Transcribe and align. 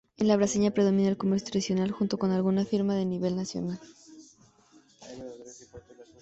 En 0.17 0.27
La 0.27 0.35
Bañeza 0.35 0.71
predomina 0.73 1.09
el 1.09 1.15
comercio 1.17 1.51
tradicional, 1.51 1.91
junto 1.91 2.17
con 2.17 2.31
alguna 2.31 2.65
firma 2.65 2.95
de 2.95 3.05
nivel 3.05 3.35
nacional. 3.35 3.79